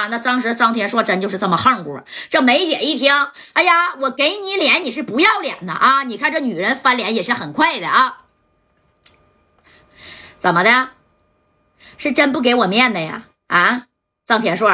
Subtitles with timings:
[0.00, 2.02] 啊，那当时张天硕真就是这么横过。
[2.30, 3.12] 这梅姐一听，
[3.52, 6.04] 哎呀，我给你脸，你是不要脸的啊！
[6.04, 8.22] 你看这女人翻脸也是很快的啊。
[10.38, 10.92] 怎么的？
[11.98, 13.24] 是真不给我面子呀？
[13.48, 13.88] 啊，
[14.24, 14.70] 张天硕，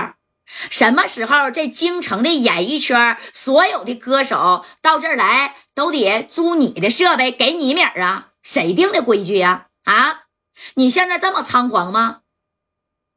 [0.70, 8.28] 什么时候这京城的演艺圈所有的歌手到这儿来都得租你的设备给你面啊？
[8.44, 9.66] 谁定的规矩呀？
[9.82, 10.26] 啊，
[10.74, 12.20] 你现在这么猖狂吗？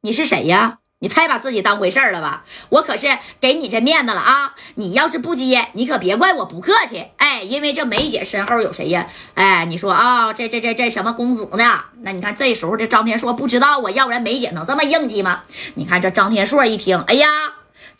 [0.00, 0.79] 你是谁呀？
[1.02, 2.44] 你太把自己当回事儿了吧？
[2.68, 3.08] 我可是
[3.40, 4.54] 给你这面子了啊！
[4.74, 7.06] 你要是不接，你可别怪我不客气。
[7.16, 9.06] 哎，因为这梅姐身后有谁呀？
[9.32, 11.84] 哎，你说啊，这这这这什么公子呢？
[12.02, 15.44] 那你看这时候这张天硕不知道啊，要不然梅姐能这么硬气吗？
[15.74, 17.28] 你看这张天硕一听，哎呀！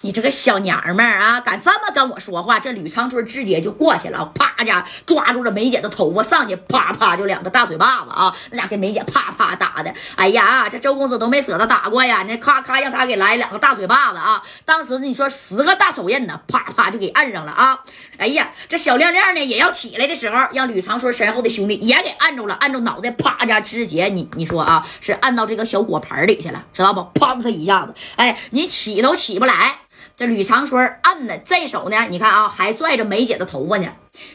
[0.02, 2.58] 你这个小娘们儿啊，敢这么跟我说话？
[2.58, 8.34] 这吕长春直接就过去了，啪家抓住了梅姐的头发，上去啪啪就两个大嘴巴子啊！
[8.50, 12.24] 那俩给梅姐啪啪打的，哎呀，这周公子都没舍得打过呀！
[12.26, 14.42] 那咔咔让他给来两个大嘴巴子啊！
[14.64, 17.80] 当时你说十个大手印呢，啪啪就给按上了啊！
[18.16, 27.00] 哎呀，这小亮亮呢也要起来的时候，让吕长春身后的兄弟也给按住了，按住脑袋，啪家直接你你说啊，是按到这个小果盆里去了，知道不？
[27.20, 29.79] 砰他一下子，哎，你起都起不来。
[30.16, 32.06] 这吕长春摁的这手呢？
[32.08, 33.88] 你看啊，还拽着梅姐的头发呢。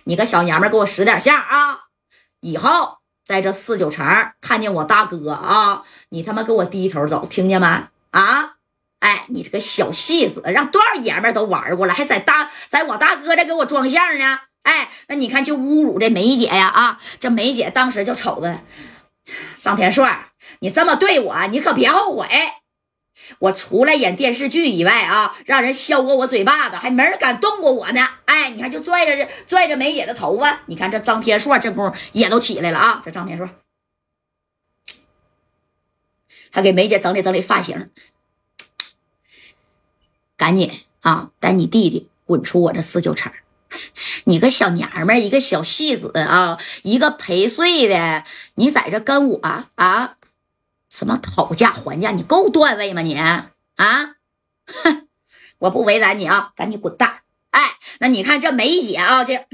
[0.06, 1.86] 你个小娘们，给我识点相啊！
[2.40, 4.06] 以后在这四九城
[4.42, 7.68] 看见我大哥啊，你他妈给我低头走，听见没？
[8.12, 8.54] 啊！
[9.00, 14.40] 哎，你这个小戏子，让多少爷们都玩过了，还在大在我大哥这给我装相呢？
[14.64, 16.68] 哎，那你看就侮辱这梅姐呀！
[16.68, 18.62] 啊，这梅姐当时就瞅着
[19.62, 22.28] 张天帅，你这么对我，你可别后悔。
[23.40, 28.08] 我除了演电视剧以外啊，让人削过我嘴巴子，还没人敢动过我呢。
[28.26, 33.02] 哎，你看，就拽着拽着梅姐的头发，你看这张天硕这功夫也都起来了啊。
[33.04, 33.50] 这张天硕
[36.52, 37.90] 还给梅姐整理整理发型，
[40.38, 40.72] 赶紧
[41.02, 43.32] 啊，带你弟弟滚出我这四九城！
[44.24, 48.24] 你个小娘们，一个小戏子啊，一个陪睡的，
[48.56, 49.42] 你在这跟我
[49.76, 50.16] 啊？
[50.96, 52.12] 什么讨价还价？
[52.12, 53.02] 你够段位吗？
[53.02, 55.08] 你啊，哼！
[55.58, 57.20] 我不为难你啊，赶紧滚蛋！
[57.52, 59.46] 哎，那你看这梅姐啊，这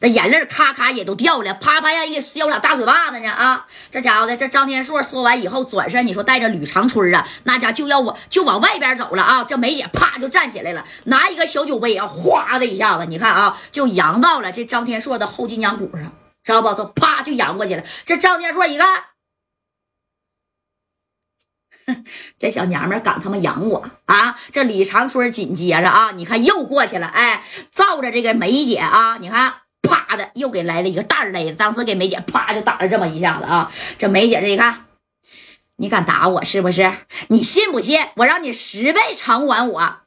[0.00, 3.66] 那眼泪咔咔也都掉了，啪啪让人给削俩大嘴巴子呢啊！
[3.92, 9.44] 这家伙的，这张天硕说完以后转身，你说带着吕长春啊，那家就要我就往外边走了啊！
[9.44, 16.12] 这梅姐啪就站起来了，拿一个小酒杯啊，哗的一下子，你看啊，就扬到了这张天硕的后脊梁骨上。
[16.42, 16.74] 知道不？
[16.74, 17.82] 就啪就扬过去了。
[18.04, 19.04] 这张天硕一看，
[21.86, 22.04] 哼
[22.38, 24.38] 这小娘们敢他妈扬我啊！
[24.52, 33.70] 这李长春紧接着啊，你看又过去了，哎，照着这个梅姐啊，你看啪的又给来了一个大勒子，当时给梅姐啪就打了这么一下子啊。
[33.98, 34.86] 这梅姐这一看，
[35.76, 36.90] 你敢打我是不是？
[37.28, 40.03] 你信不信我让你十倍偿还我？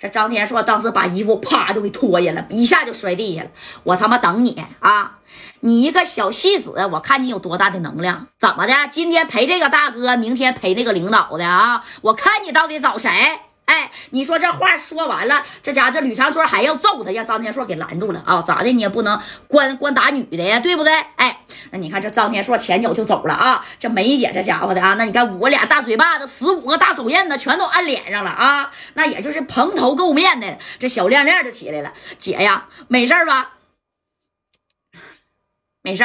[0.00, 3.50] 这张天硕当时把衣服啪就给脱下了，一下就摔地下了。
[3.82, 5.18] 我他妈等你啊！
[5.60, 8.28] 你一个小戏子，我看你有多大的能量？
[8.38, 8.72] 怎么的？
[8.90, 11.84] 今天陪这个大哥，明天陪那个领导的啊？
[12.00, 13.10] 我看你到底找谁？
[13.70, 18.42] 哎，你说这话说完了，这家这吕长春还要揍他，让张天硕给拦住了啊？
[18.42, 18.72] 咋的？
[18.72, 20.92] 你也不能光光打女的呀，对不对？
[21.14, 23.64] 哎，那你看这张天硕前脚就走了啊？
[23.78, 28.72] 这梅姐这家伙的啊，那你看我俩大嘴巴子，十五个大手印子，全都按脸上了啊？
[28.94, 31.92] 那也就是蓬头垢面的，这小亮亮就起来了。
[32.18, 33.52] 姐呀，没事吧？
[35.82, 36.04] 没事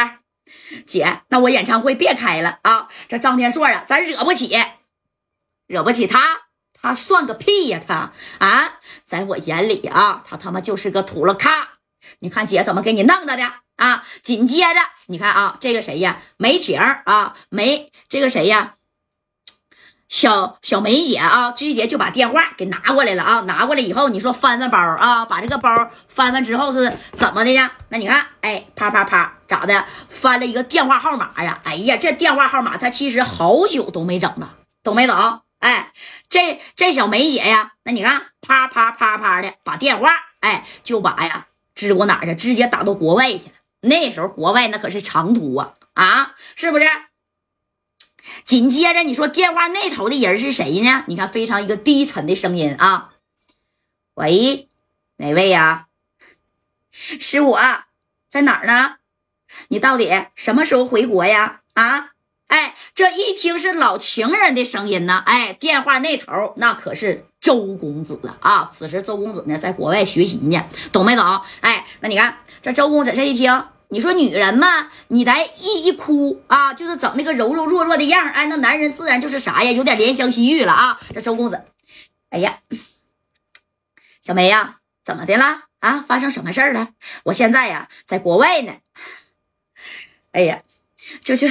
[0.85, 2.89] 姐，那我演唱会别开了啊！
[3.07, 4.55] 这张天硕啊，咱惹不起，
[5.65, 6.44] 惹不起他。
[6.85, 7.81] 他算个屁呀！
[7.87, 8.73] 他啊，
[9.05, 11.69] 在我眼里啊，他他妈就是个土了咖。
[12.19, 13.43] 你看姐怎么给你弄的的
[13.77, 14.03] 啊？
[14.21, 16.19] 紧接着你看啊，这个谁呀？
[16.37, 18.75] 梅婷啊，梅这个谁呀？
[20.07, 23.39] 小小梅姐啊，直接就把电话给拿过来了啊！
[23.47, 27.71] 拿过来以后，你说翻翻包啊，把这个包翻翻之后是怎么的呢？
[27.89, 29.83] 那你看，哎，啪啪啪，咋的？
[30.07, 31.59] 翻了一个电话号码呀！
[31.63, 35.41] 哎呀，这电话号码他其实好久都没整了，懂没懂？
[35.65, 35.91] 哎，
[36.29, 43.53] 这这小梅姐呀，那你看，啪啪啪啪的把电话，哎，就把呀支过哪儿去，直接打到国外去了。
[43.81, 46.85] 那时候国外那可是长途啊，啊，是不是？
[48.43, 51.03] 紧接着你说电话那头的人是谁呢？
[51.07, 53.09] 你看非常一个低沉的声音啊，
[54.13, 54.69] 喂，
[55.17, 55.87] 哪位呀？
[56.91, 57.59] 是我
[58.29, 58.97] 在哪儿呢？
[59.69, 61.61] 你到底什么时候回国呀？
[61.73, 62.11] 啊？
[62.47, 65.23] 哎，这一听是老情人的声音呢。
[65.25, 68.69] 哎，电话那头那可是周公子了啊！
[68.71, 71.41] 此时周公子呢在国外学习呢，懂没懂？
[71.61, 80.99] 哎，那你看这周公子这一听，你说女人嘛，你来一一哭啊，就是整那个柔柔弱弱的样哎，那男人自然就是啥呀，有点怜香惜玉了啊。
[81.13, 81.63] 这周公子，
[82.29, 82.59] 哎呀，
[84.21, 86.05] 小梅呀，怎么的了啊？
[86.07, 86.89] 发生什么事儿了？
[87.25, 88.75] 我现在呀，在国外呢。
[90.31, 90.61] 哎呀，
[91.23, 91.47] 就就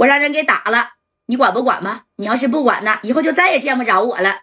[0.00, 0.92] 我让人给打了，
[1.26, 2.04] 你管不管吧？
[2.16, 4.40] 你要是不管呢，以后就再也见不着我了。